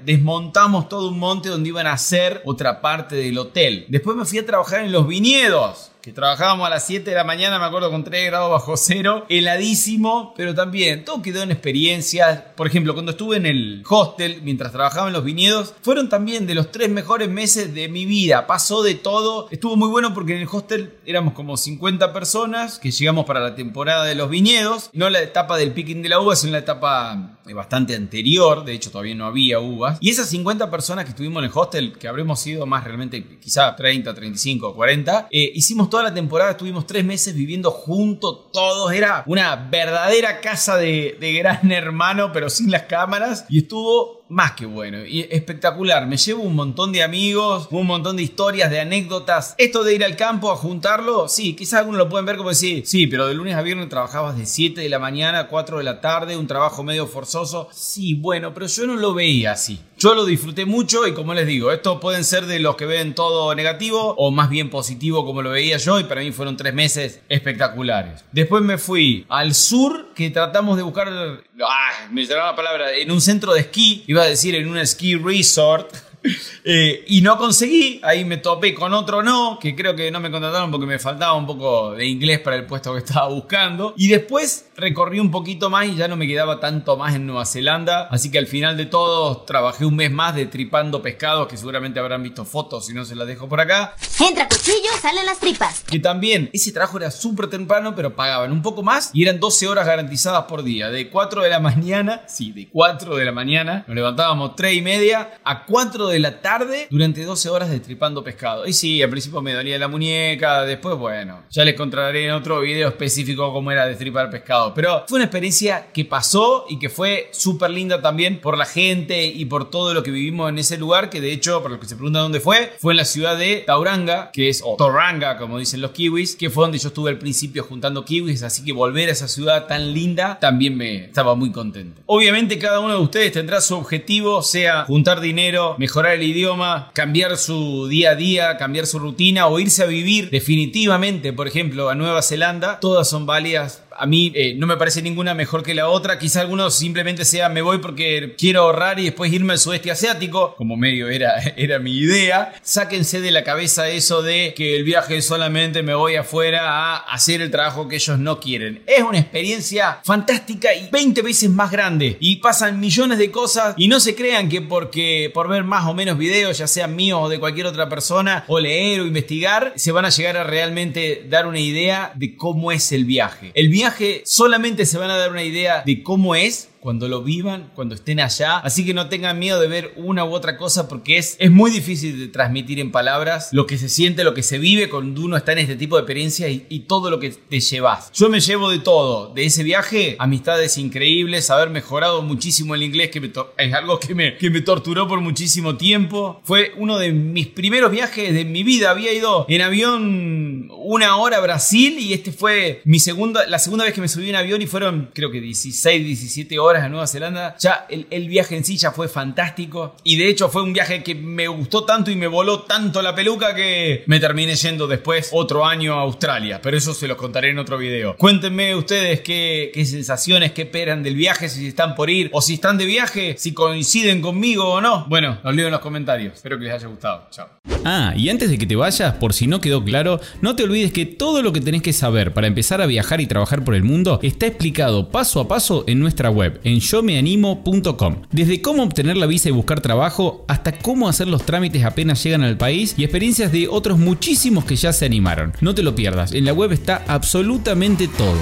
desmontamos 0.05 0.88
todo 0.88 1.09
un 1.09 1.19
monte 1.19 1.49
donde 1.49 1.69
iban 1.69 1.87
a 1.87 1.93
hacer 1.93 2.43
otra 2.45 2.81
parte 2.81 3.17
del 3.17 3.38
hotel. 3.38 3.87
Después 3.88 4.17
me 4.17 4.25
fui 4.25 4.38
a 4.38 4.47
trabajar 4.47 4.81
en 4.81 4.93
los 4.93 5.07
viñedos 5.07 5.93
que 6.02 6.12
trabajábamos 6.12 6.67
a 6.67 6.71
las 6.71 6.87
7 6.87 7.11
de 7.11 7.17
la 7.17 7.25
mañana, 7.25 7.59
me 7.59 7.64
acuerdo 7.64 7.90
con 7.90 8.05
3 8.05 8.26
grados 8.26 8.50
bajo 8.50 8.76
cero, 8.76 9.26
heladísimo, 9.28 10.33
pero 10.37 10.55
también 10.55 11.05
todo 11.05 11.23
quedó 11.23 11.43
en 11.43 11.50
experiencias. 11.50 12.43
Por 12.57 12.67
ejemplo, 12.67 12.95
cuando 12.95 13.12
estuve 13.12 13.37
en 13.37 13.47
el 13.47 13.83
hostel, 13.88 14.40
mientras 14.43 14.73
trabajaba 14.73 15.09
en 15.09 15.12
los 15.12 15.25
viñedos, 15.25 15.75
fueron 15.83 16.09
también 16.09 16.47
de 16.47 16.55
los 16.55 16.71
tres 16.71 16.88
mejores 16.88 17.28
meses 17.28 17.75
de 17.75 17.88
mi 17.88 18.07
vida. 18.07 18.47
Pasó 18.47 18.83
de 18.83 18.95
todo. 18.95 19.49
Estuvo 19.50 19.76
muy 19.76 19.88
bueno 19.88 20.14
porque 20.14 20.35
en 20.35 20.43
el 20.43 20.49
hostel 20.50 20.95
éramos 21.05 21.35
como 21.35 21.57
50 21.57 22.12
personas 22.12 22.78
que 22.78 22.90
llegamos 22.90 23.25
para 23.26 23.40
la 23.40 23.55
temporada 23.55 24.05
de 24.05 24.14
los 24.14 24.31
viñedos, 24.31 24.90
no 24.93 25.11
la 25.11 25.21
etapa 25.21 25.57
del 25.57 25.73
picking 25.73 26.02
de 26.02 26.09
la 26.09 26.21
uva, 26.21 26.37
sino 26.37 26.52
la 26.52 26.59
etapa 26.59 27.38
bastante 27.55 27.95
anterior, 27.95 28.64
de 28.64 28.75
hecho 28.75 28.90
todavía 28.90 29.14
no 29.14 29.26
había 29.26 29.61
uvas. 29.61 29.99
Y 30.00 30.11
esas 30.11 30.28
50 30.28 30.71
personas 30.71 31.05
que 31.05 31.11
estuvimos 31.11 31.43
en 31.43 31.50
el 31.50 31.52
hostel, 31.55 31.99
que 31.99 32.09
habremos 32.09 32.40
sido 32.40 32.67
más 32.67 32.85
realmente 32.85 33.38
quizá 33.38 33.75
30, 33.75 34.14
35, 34.14 34.75
40, 34.75 35.28
hicimos 35.31 35.90
toda 35.90 36.05
la 36.05 36.14
temporada, 36.14 36.52
estuvimos 36.52 36.87
tres 36.87 37.05
meses 37.05 37.35
viviendo 37.35 37.71
juntos 37.71 38.52
todos. 38.52 38.93
Era 38.93 39.23
una 39.26 39.57
verdadera 39.57 40.40
casa 40.40 40.76
de, 40.76 41.17
de 41.21 41.33
gran 41.33 41.71
hermano, 41.78 42.33
pero 42.33 42.50
sin 42.50 42.71
las 42.71 42.83
cámaras. 42.83 43.47
Y 43.49 43.59
estuvo 43.59 44.18
más 44.28 44.52
que 44.52 44.66
bueno 44.66 45.04
y 45.04 45.20
espectacular. 45.30 46.06
Me 46.06 46.16
llevo 46.16 46.42
un 46.42 46.54
montón 46.54 46.92
de 46.92 47.02
amigos, 47.02 47.68
un 47.70 47.87
montón 47.87 48.16
de 48.16 48.23
historias, 48.23 48.70
de 48.70 48.80
anécdotas. 48.80 49.54
Esto 49.58 49.85
de 49.85 49.94
ir 49.94 50.04
al 50.04 50.16
campo 50.16 50.50
a 50.50 50.56
juntarlo, 50.56 51.28
sí, 51.28 51.54
quizás 51.54 51.80
algunos 51.80 51.99
lo 51.99 52.08
pueden 52.08 52.26
ver 52.26 52.37
como 52.37 52.50
decir, 52.50 52.87
sí, 52.87 53.06
pero 53.06 53.26
de 53.26 53.35
lunes 53.35 53.54
a 53.54 53.62
viernes 53.62 53.88
trabajabas 53.88 54.37
de 54.37 54.47
7 54.47 54.80
de 54.80 54.88
la 54.88 54.99
mañana 54.99 55.40
a 55.40 55.49
4 55.49 55.78
de 55.78 55.85
la 55.85 56.00
tarde, 56.00 56.37
un 56.37 56.47
trabajo 56.47 56.82
medio 56.85 57.06
forzoso. 57.06 57.68
Sí, 57.73 58.14
bueno, 58.14 58.52
pero 58.54 58.66
yo 58.66 58.87
no 58.87 58.97
lo 58.97 59.14
veía 59.14 59.52
así. 59.52 59.80
Yo 59.99 60.14
lo 60.14 60.25
disfruté 60.25 60.64
mucho 60.64 61.09
y 61.09 61.12
como 61.12 61.35
les 61.35 61.45
digo, 61.45 61.73
estos 61.73 62.00
pueden 62.00 62.23
ser 62.23 62.47
de 62.47 62.61
los 62.61 62.76
que 62.76 62.87
ven 62.87 63.17
todo 63.17 63.52
negativo 63.57 64.14
o 64.17 64.31
más 64.31 64.49
bien 64.49 64.71
positivo 64.71 65.26
como 65.26 65.43
lo 65.43 65.50
veía 65.50 65.76
yo 65.78 65.99
y 65.99 66.05
para 66.05 66.21
mí 66.21 66.31
fueron 66.31 66.57
tres 66.57 66.73
meses 66.73 67.21
espectaculares. 67.28 68.25
Después 68.31 68.62
me 68.62 68.78
fui 68.78 69.26
al 69.28 69.57
sur 69.57 70.14
que 70.14 70.31
tratamos 70.31 70.76
de 70.76 70.85
buscar, 70.85 71.09
ah, 71.09 72.09
me 72.12 72.25
la 72.26 72.55
palabra, 72.55 72.95
en 72.95 73.11
un 73.11 73.21
centro 73.21 73.55
de 73.55 73.61
esquí, 73.62 74.05
iba 74.07 74.23
a 74.23 74.26
decir 74.26 74.55
en 74.55 74.69
un 74.69 74.87
ski 74.87 75.17
resort 75.17 75.93
eh, 76.65 77.05
y 77.07 77.21
no 77.21 77.37
conseguí, 77.37 78.01
ahí 78.03 78.25
me 78.25 78.39
topé 78.39 78.75
con 78.75 78.93
otro 78.93 79.23
no, 79.23 79.59
que 79.61 79.75
creo 79.75 79.95
que 79.95 80.11
no 80.11 80.21
me 80.21 80.31
contrataron 80.31 80.71
porque 80.71 80.87
me 80.87 80.99
faltaba 80.99 81.35
un 81.35 81.47
poco 81.47 81.93
de 81.93 82.07
inglés 82.07 82.41
para 82.41 82.57
el 82.57 82.67
puesto 82.67 82.93
que 82.93 82.99
estaba 83.05 83.29
buscando. 83.29 83.95
Y 83.97 84.09
después 84.09 84.67
recorrí 84.77 85.21
un 85.21 85.31
poquito 85.31 85.71
más 85.71 85.87
y 85.87 85.97
ya 85.97 86.09
no 86.09 86.17
me 86.17 86.27
quedaba 86.27 86.61
tanto 86.61 86.97
más 86.97 87.15
en 87.15 87.27
Nueva 87.27 87.47
Zelanda. 87.47 88.09
Así 88.11 88.31
que 88.31 88.39
al 88.39 88.47
final 88.47 88.77
de 88.77 88.87
todo 88.87 89.43
trabajé 89.43 89.85
un 89.85 89.97
mes 89.97 90.11
más 90.11 90.35
de 90.35 90.47
tripando 90.47 91.03
pescados, 91.03 91.49
que 91.49 91.57
seguramente 91.57 92.01
habrán 92.01 92.23
visto 92.23 92.45
fotos 92.45 92.87
si 92.87 92.95
no 92.95 93.05
se 93.05 93.15
las 93.15 93.27
dejo 93.27 93.49
por 93.49 93.61
acá. 93.61 93.95
Entra 94.21 94.49
cuchillo, 94.49 94.91
salen 95.01 95.27
las 95.27 95.39
tripas. 95.39 95.85
Que 95.85 95.99
también 95.99 96.51
ese 96.53 96.73
trabajo 96.73 96.99
era 96.99 97.11
súper 97.11 97.49
temprano, 97.49 97.95
pero 97.95 98.15
pagaban 98.15 98.53
un 98.53 98.63
poco 98.63 98.83
más 98.83 99.11
y 99.13 99.23
eran 99.23 99.41
12 99.41 99.69
horas 99.69 99.87
garantizadas 99.87 100.45
por 100.45 100.63
día. 100.63 100.91
De 100.91 101.09
4 101.09 101.43
de 101.43 101.51
la 101.51 101.61
mañana, 101.69 102.23
sí, 102.29 102.53
de 102.53 102.69
4 102.69 103.17
de 103.17 103.25
la 103.25 103.33
mañana, 103.33 103.85
nos 103.87 103.97
levantábamos 103.97 104.57
3 104.57 104.75
y 104.75 104.83
media 104.83 105.39
a 105.45 105.65
4 105.65 106.09
de 106.09 106.18
la 106.21 106.41
tarde 106.41 106.87
durante 106.91 107.25
12 107.25 107.49
horas 107.49 107.71
de 107.71 107.81
tripando 107.81 108.23
pescado. 108.23 108.67
Y 108.67 108.73
sí, 108.73 109.03
al 109.03 109.11
principio 109.11 109.43
me 109.43 109.53
dolía 109.53 109.79
la 109.79 109.89
muñeca, 109.89 110.63
después, 110.65 110.97
bueno, 110.97 111.45
ya 111.51 111.65
les 111.65 111.75
contaré 111.75 112.27
en 112.27 112.33
otro 112.33 112.61
video 112.61 112.89
específico 112.89 113.53
cómo 113.53 113.71
era 113.71 113.87
destripar 113.87 114.31
pescado. 114.31 114.75
Pero 114.75 115.05
fue 115.09 115.17
una 115.17 115.25
experiencia 115.25 115.89
que 115.93 116.05
pasó 116.05 116.67
y 116.69 116.79
que 116.79 116.89
fue 116.89 117.29
súper 117.33 117.71
linda 117.71 118.01
también 118.01 118.41
por 118.41 118.57
la 118.57 118.65
gente 118.65 119.27
y 119.27 119.45
por 119.45 119.71
todo 119.71 119.95
lo 119.95 120.03
que 120.03 120.11
vivimos 120.11 120.49
en 120.49 120.59
ese 120.59 120.79
lugar, 120.79 121.11
que 121.11 121.21
de 121.21 121.33
hecho, 121.33 121.63
para 121.63 121.73
los 121.73 121.81
que 121.81 121.89
se 121.89 121.97
preguntan 121.97 122.23
dónde 122.23 122.41
fue, 122.41 122.73
fue 122.79 122.93
en 122.93 122.99
la 122.99 123.05
ciudad 123.05 123.37
de 123.37 123.63
Tauranga, 123.67 124.31
que 124.33 124.49
es, 124.49 124.63
o 124.65 124.77
Toranga, 124.77 125.39
como 125.39 125.59
dicen 125.59 125.81
los 125.81 125.93
kiwis, 125.93 126.37
que 126.37 126.51
fue 126.51 126.65
donde 126.65 126.79
yo 126.79 126.89
estuve 126.89 127.11
al 127.11 127.19
principio 127.19 127.65
juntando 127.65 128.05
kiwis, 128.05 128.43
así 128.43 128.65
que 128.65 128.73
volver 128.73 129.09
a 129.09 129.13
esa 129.13 129.29
ciudad 129.29 129.67
tan 129.67 129.93
linda 129.93 130.39
también 130.41 130.77
me 130.77 131.05
estaba 131.05 131.35
muy 131.35 131.53
contento. 131.53 132.03
Obviamente 132.07 132.59
cada 132.59 132.81
uno 132.81 132.95
de 132.95 133.03
ustedes 133.03 133.33
tendrá 133.33 133.61
su 133.61 133.77
objetivo, 133.77 134.43
sea 134.43 134.85
juntar 134.85 135.21
dinero, 135.21 135.77
mejorar 135.79 135.98
el 136.07 136.23
idioma, 136.23 136.90
cambiar 136.95 137.37
su 137.37 137.88
día 137.88 138.11
a 138.11 138.14
día, 138.14 138.57
cambiar 138.57 138.87
su 138.87 138.99
rutina 138.99 139.47
o 139.47 139.59
irse 139.59 139.83
a 139.83 139.87
vivir 139.87 140.31
definitivamente, 140.31 141.33
por 141.33 141.49
ejemplo, 141.49 141.88
a 141.88 141.95
Nueva 141.95 142.23
Zelanda, 142.23 142.81
todas 142.81 143.09
son 143.09 143.26
válidas 143.26 143.83
a 143.99 144.07
mí 144.07 144.33
eh, 144.35 144.55
no 144.57 144.67
me 144.67 144.76
parece 144.76 145.02
ninguna 145.02 145.35
mejor 145.35 145.62
que 145.62 145.75
la 145.75 145.88
otra. 145.88 146.19
Quizá 146.19 146.40
algunos 146.40 146.76
simplemente 146.76 147.25
sea 147.25 147.49
me 147.49 147.62
voy 147.62 147.78
porque 147.78 148.35
quiero 148.38 148.62
ahorrar 148.62 148.99
y 149.00 149.05
después 149.05 149.33
irme 149.33 149.55
al 149.55 149.59
sudeste 149.59 149.90
asiático, 149.90 150.55
como 150.57 150.76
medio 150.76 151.09
era, 151.09 151.38
era 151.57 151.78
mi 151.78 151.97
idea. 151.97 152.55
Sáquense 152.62 153.21
de 153.21 153.31
la 153.31 153.45
cabeza 153.45 153.88
eso 153.88 154.23
de 154.23 154.55
que 154.57 154.76
el 154.76 154.85
viaje 154.85 155.21
solamente 155.23 155.83
me 155.83 155.95
voy 155.95 156.17
afuera 156.17 156.95
a 156.95 156.97
hacer 156.97 157.40
el 157.40 157.50
trabajo 157.50 157.88
que 157.88 157.97
ellos 157.97 158.19
no 158.19 158.40
quieren. 158.40 158.83
Es 158.87 159.02
una 159.02 159.19
experiencia 159.19 160.00
fantástica 160.05 160.75
y 160.75 160.88
20 160.90 161.23
veces 161.23 161.50
más 161.50 161.71
grande. 161.71 162.17
Y 162.21 162.37
pasan 162.37 162.81
millones 162.81 163.19
de 163.19 163.31
cosas 163.31 163.75
y 163.76 163.88
no 163.88 164.00
se 164.00 164.14
crean 164.14 164.49
que 164.49 164.62
porque 164.62 165.31
por 165.33 165.49
ver 165.49 165.64
más 165.64 165.87
o 165.87 165.95
menos 165.95 166.19
videos, 166.19 166.59
ya 166.59 166.67
sean 166.67 166.95
míos 166.97 167.21
o 167.23 167.28
de 167.28 167.38
cualquier 167.38 167.67
otra 167.67 167.88
persona, 167.88 168.45
o 168.49 168.61
leer 168.61 169.00
o 169.00 169.07
investigar, 169.07 169.73
se 169.76 169.93
van 169.93 170.05
a 170.05 170.11
llegar 170.11 170.37
a 170.37 170.45
realmente 170.45 171.26
dar 171.28 171.47
una 171.47 171.61
idea 171.61 172.12
de 172.14 172.37
cómo 172.37 172.73
es 172.73 172.93
el 172.93 173.05
viaje. 173.05 173.50
El 173.55 173.69
viaje 173.69 173.88
solamente 174.25 174.87
se 174.87 174.99
van 174.99 175.11
a 175.11 175.16
dar 175.16 175.30
una 175.30 175.42
idea 175.42 175.83
de 175.85 176.02
cómo 176.02 176.35
es 176.35 176.68
cuando 176.88 177.07
lo 177.07 177.23
vivan, 177.23 177.71
cuando 177.75 177.95
estén 177.95 178.18
allá. 178.18 178.61
Así 178.61 178.83
que 178.83 178.95
no 178.95 179.11
tengan 179.11 179.38
miedo 179.38 179.61
de 179.61 179.68
ver 179.68 179.92
una 179.97 180.25
u 180.25 180.33
otra 180.33 180.57
cosa 180.57 180.88
porque 180.88 181.18
es, 181.18 181.37
es 181.38 181.50
muy 181.50 181.71
difícil 181.71 182.18
de 182.18 182.28
transmitir 182.28 182.80
en 182.80 182.92
palabras 182.92 183.50
lo 183.52 183.66
que 183.66 183.76
se 183.76 183.90
siente, 183.90 184.25
lo 184.25 184.33
que 184.33 184.42
se 184.42 184.57
vive 184.57 184.88
cuando 184.88 185.21
uno 185.21 185.37
está 185.37 185.52
en 185.52 185.59
este 185.59 185.76
tipo 185.76 185.97
de 185.97 186.00
experiencias 186.04 186.50
y, 186.50 186.78
todo 186.88 187.11
lo 187.11 187.21
que 187.21 187.28
te 187.28 187.61
llevas. 187.61 188.11
Yo 188.14 188.30
me 188.30 188.40
llevo 188.40 188.71
de 188.71 188.78
todo, 188.78 189.35
de 189.35 189.45
ese 189.45 189.64
viaje, 189.64 190.16
amistades 190.18 190.78
increíbles, 190.78 191.50
haber 191.50 191.68
mejorado 191.68 192.23
muchísimo 192.23 192.75
el 192.75 192.83
inglés, 192.83 193.11
que 193.11 193.30
es 193.59 193.75
algo 193.75 194.00
que 194.00 194.14
me, 194.14 194.38
que 194.38 194.49
me 194.49 194.62
torturó 194.62 195.07
por 195.07 195.21
muchísimo 195.21 195.76
tiempo. 195.76 196.40
Fue 196.45 196.73
uno 196.78 196.97
de 196.97 197.12
mis 197.12 197.49
primeros 197.49 197.90
viajes 197.90 198.33
de 198.33 198.47
mi 198.47 198.62
vida. 198.62 198.92
Había 198.92 199.12
ido 199.12 199.45
en 199.47 199.61
avión 199.61 200.71
una 200.71 201.18
hora 201.18 201.37
a 201.37 201.40
Brasil 201.40 201.99
y 201.99 202.14
este 202.14 202.33
fue 202.33 202.80
mi 202.85 202.99
segunda, 202.99 203.47
la 203.47 203.59
segunda 203.59 203.85
vez 203.85 203.92
que 203.92 204.00
me 204.00 204.09
subí 204.09 204.30
en 204.30 204.37
avión 204.37 204.62
y 204.62 204.66
fueron 204.66 205.11
creo 205.12 205.30
que 205.30 205.42
16, 205.42 206.07
17 206.07 206.59
horas 206.59 206.77
a 206.85 206.88
Nueva 206.88 207.06
Zelanda. 207.06 207.56
Ya 207.58 207.87
el, 207.88 208.28
viaje 208.28 208.56
en 208.56 208.64
sí 208.64 208.76
ya 208.76 208.92
fue 208.92 209.08
fantástico. 209.08 209.97
Y 210.04 210.16
de 210.16 210.28
hecho 210.28 210.49
fue 210.49 210.62
un 210.62 210.73
viaje 210.73 211.02
que 211.02 211.14
me 211.14 211.49
gustó 211.49 211.85
tanto 211.85 212.11
y 212.11 212.16
me 212.16 212.26
voló 212.26 212.61
tanto 212.62 213.02
la 213.02 213.14
peluca 213.14 213.54
que 213.54 214.04
me 214.06 214.20
terminé 214.20 214.54
yendo 214.54 214.87
después 214.87 215.30
otro 215.32 215.64
año 215.64 215.94
a 215.94 216.02
Australia. 216.02 216.61
Pero 216.62 216.76
eso 216.76 216.94
se 216.94 217.08
los 217.08 217.16
contaré 217.16 217.50
en 217.50 217.58
otro 217.58 217.78
video. 217.78 218.16
Cuéntenme 218.16 218.75
ustedes 218.75 219.20
qué, 219.20 219.70
qué 219.73 219.85
sensaciones, 219.85 220.52
qué 220.52 220.62
esperan 220.62 221.02
del 221.02 221.14
viaje, 221.14 221.49
si 221.49 221.68
están 221.68 221.94
por 221.94 222.11
ir 222.11 222.30
o 222.32 222.40
si 222.40 222.54
están 222.54 222.78
de 222.78 222.87
viaje, 222.87 223.35
si 223.38 223.52
coinciden 223.52 224.20
conmigo 224.20 224.68
o 224.68 224.80
no. 224.80 225.06
Bueno, 225.08 225.38
los 225.42 225.54
leo 225.54 225.66
en 225.66 225.73
los 225.73 225.80
comentarios. 225.80 226.35
Espero 226.35 226.58
que 226.58 226.64
les 226.64 226.75
haya 226.75 226.88
gustado. 226.88 227.26
Chao. 227.30 227.49
Ah, 227.85 228.12
y 228.16 228.28
antes 228.28 228.50
de 228.50 228.58
que 228.58 228.66
te 228.66 228.76
vayas, 228.76 229.14
por 229.14 229.32
si 229.32 229.47
no 229.47 229.61
quedó 229.61 229.82
claro, 229.85 230.20
no 230.40 230.56
te 230.56 230.64
olvides 230.64 230.92
que 230.92 231.06
todo 231.06 231.42
lo 231.42 231.52
que 231.52 231.61
tenés 231.61 231.82
que 231.82 231.92
saber 231.92 232.32
para 232.32 232.47
empezar 232.47 232.80
a 232.82 232.87
viajar 232.87 233.20
y 233.20 233.26
trabajar 233.26 233.64
por 233.64 233.75
el 233.75 233.85
mundo 233.85 234.18
está 234.23 234.47
explicado 234.47 235.11
paso 235.11 235.40
a 235.40 235.49
paso 235.49 235.85
en 235.87 236.00
nuestra 236.00 236.30
web 236.30 236.58
en 236.65 236.81
yomeanimo.com. 236.81 238.23
Desde 238.31 238.62
cómo 238.62 238.83
obtener 238.83 239.17
la 239.17 239.27
visa 239.27 239.49
y 239.49 239.53
buscar 239.53 239.81
trabajo 239.81 240.45
hasta 240.49 240.79
cómo 240.79 241.09
hacer 241.09 241.29
los 241.29 241.45
trámites 241.45 241.85
apenas 241.85 242.23
llegan 242.23 242.43
al 242.43 242.57
país 242.57 242.95
y 242.97 243.05
experiencias 243.05 243.53
de 243.53 243.69
otros 243.69 243.99
muchísimos 243.99 244.65
que 244.65 244.77
ya 244.77 244.93
se 244.93 245.07
animaron. 245.07 245.53
No 245.61 245.75
te 245.75 245.83
lo 245.83 245.95
pierdas, 245.95 246.33
en 246.33 246.45
la 246.45 246.53
web 246.53 246.73
está 246.73 247.05
absolutamente 247.07 248.09
todo. 248.09 248.37